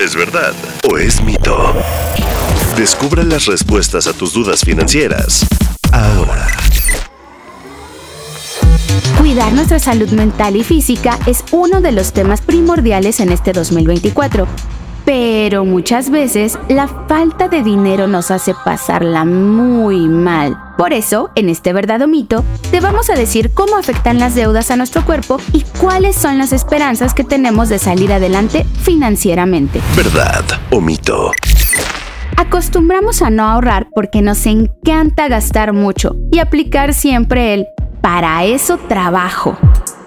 [0.00, 0.52] ¿Es verdad
[0.90, 1.74] o es mito?
[2.76, 5.46] Descubra las respuestas a tus dudas financieras
[5.90, 6.46] ahora.
[9.18, 14.46] Cuidar nuestra salud mental y física es uno de los temas primordiales en este 2024.
[15.06, 20.58] Pero muchas veces la falta de dinero nos hace pasarla muy mal.
[20.76, 24.72] Por eso, en este verdad o mito, te vamos a decir cómo afectan las deudas
[24.72, 29.80] a nuestro cuerpo y cuáles son las esperanzas que tenemos de salir adelante financieramente.
[29.96, 31.30] ¿Verdad o mito?
[32.36, 37.66] Acostumbramos a no ahorrar porque nos encanta gastar mucho y aplicar siempre el
[38.00, 39.56] para eso trabajo.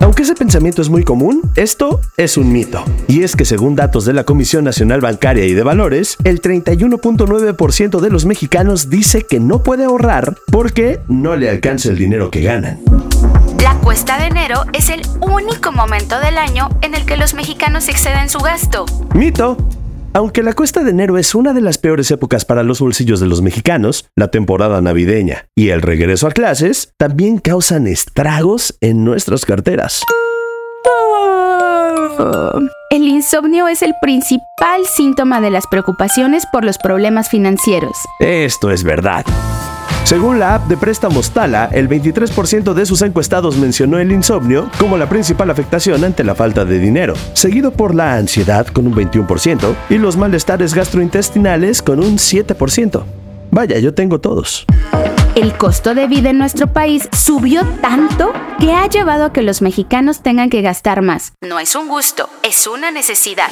[0.00, 2.84] Aunque ese pensamiento es muy común, esto es un mito.
[3.08, 8.00] Y es que según datos de la Comisión Nacional Bancaria y de Valores, el 31.9%
[8.00, 12.42] de los mexicanos dice que no puede ahorrar porque no le alcanza el dinero que
[12.42, 12.80] ganan.
[13.62, 17.88] La cuesta de enero es el único momento del año en el que los mexicanos
[17.88, 18.84] exceden su gasto.
[19.14, 19.56] Mito.
[20.16, 23.26] Aunque la cuesta de enero es una de las peores épocas para los bolsillos de
[23.26, 29.44] los mexicanos, la temporada navideña y el regreso a clases también causan estragos en nuestras
[29.44, 30.02] carteras.
[32.88, 37.98] El insomnio es el principal síntoma de las preocupaciones por los problemas financieros.
[38.18, 39.26] Esto es verdad.
[40.06, 44.96] Según la app de préstamos Tala, el 23% de sus encuestados mencionó el insomnio como
[44.96, 49.74] la principal afectación ante la falta de dinero, seguido por la ansiedad con un 21%
[49.90, 53.02] y los malestares gastrointestinales con un 7%.
[53.50, 54.64] Vaya, yo tengo todos.
[55.34, 59.60] El costo de vida en nuestro país subió tanto que ha llevado a que los
[59.60, 61.32] mexicanos tengan que gastar más.
[61.40, 63.50] No es un gusto, es una necesidad.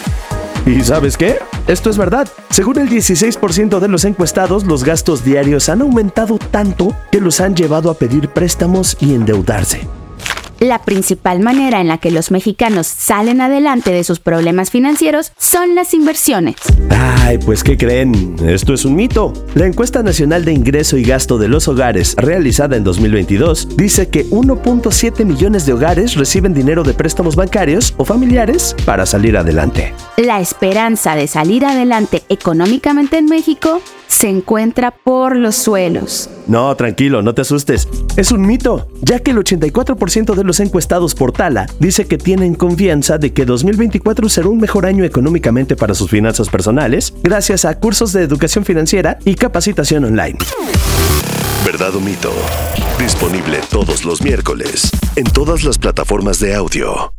[0.66, 1.36] ¿Y sabes qué?
[1.66, 2.28] Esto es verdad.
[2.50, 7.54] Según el 16% de los encuestados, los gastos diarios han aumentado tanto que los han
[7.54, 9.86] llevado a pedir préstamos y endeudarse.
[10.64, 15.74] La principal manera en la que los mexicanos salen adelante de sus problemas financieros son
[15.74, 16.56] las inversiones.
[16.88, 18.34] Ay, pues ¿qué creen?
[18.42, 19.34] Esto es un mito.
[19.54, 24.24] La encuesta nacional de ingreso y gasto de los hogares, realizada en 2022, dice que
[24.30, 29.92] 1.7 millones de hogares reciben dinero de préstamos bancarios o familiares para salir adelante.
[30.16, 33.82] La esperanza de salir adelante económicamente en México
[34.14, 36.30] se encuentra por los suelos.
[36.46, 37.88] No, tranquilo, no te asustes.
[38.16, 42.54] Es un mito, ya que el 84% de los encuestados por Tala dice que tienen
[42.54, 47.78] confianza de que 2024 será un mejor año económicamente para sus finanzas personales, gracias a
[47.80, 50.38] cursos de educación financiera y capacitación online.
[51.64, 52.30] ¿Verdad o mito?
[52.98, 57.12] Disponible todos los miércoles en todas las plataformas de audio.